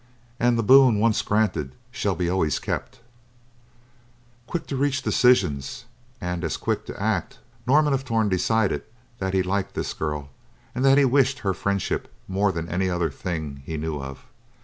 [0.39, 3.01] "And the boon once granted shall be always kept."
[4.47, 5.85] Quick to reach decisions
[6.19, 8.81] and as quick to act, Norman of Torn decided
[9.19, 10.29] that he liked this girl
[10.73, 14.25] and that he wished her friendship more than any other thing he knew of.